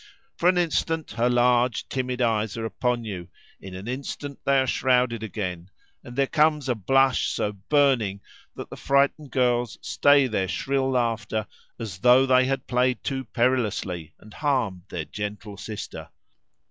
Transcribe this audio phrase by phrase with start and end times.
[0.35, 4.65] For an instant her large timid eyes are upon you; in an instant they are
[4.65, 5.69] shrouded again,
[6.03, 8.19] and there comes a blush so burning,
[8.55, 11.45] that the frightened girls stay their shrill laughter,
[11.79, 16.09] as though they had played too perilously, and harmed their gentle sister.